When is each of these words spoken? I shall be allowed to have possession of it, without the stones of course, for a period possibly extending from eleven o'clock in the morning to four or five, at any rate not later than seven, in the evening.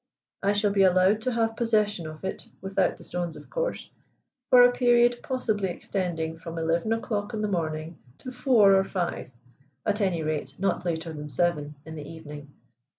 I 0.41 0.53
shall 0.53 0.71
be 0.71 0.81
allowed 0.81 1.21
to 1.21 1.31
have 1.31 1.55
possession 1.55 2.07
of 2.07 2.23
it, 2.25 2.47
without 2.59 2.97
the 2.97 3.03
stones 3.03 3.35
of 3.35 3.51
course, 3.51 3.87
for 4.49 4.63
a 4.63 4.71
period 4.71 5.19
possibly 5.21 5.69
extending 5.69 6.39
from 6.39 6.57
eleven 6.57 6.91
o'clock 6.91 7.35
in 7.35 7.41
the 7.43 7.47
morning 7.47 7.99
to 8.17 8.31
four 8.31 8.73
or 8.73 8.83
five, 8.83 9.29
at 9.85 10.01
any 10.01 10.23
rate 10.23 10.55
not 10.57 10.85
later 10.85 11.13
than 11.13 11.29
seven, 11.29 11.75
in 11.85 11.93
the 11.93 12.09
evening. 12.09 12.51